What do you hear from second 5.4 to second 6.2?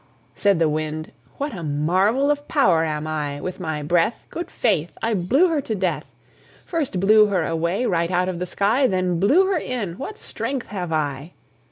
her to death